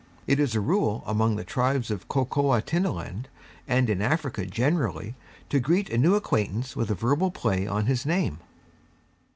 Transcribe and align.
It 0.25 0.39
is 0.39 0.55
a 0.55 0.61
rule 0.61 1.03
among 1.05 1.35
the 1.35 1.43
tribes 1.43 1.91
of 1.91 2.07
Kokoatinaland, 2.07 3.25
and 3.67 3.87
in 3.87 4.01
Africa 4.01 4.47
generally, 4.47 5.13
to 5.49 5.59
greet 5.59 5.91
a 5.91 5.97
new 5.99 6.15
acquaintance 6.15 6.75
with 6.75 6.89
a 6.89 6.95
verbal 6.95 7.29
play 7.29 7.67
on 7.67 7.85
his 7.85 8.03
name. 8.03 8.39